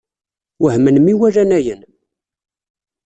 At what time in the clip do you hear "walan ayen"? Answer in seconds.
1.19-1.81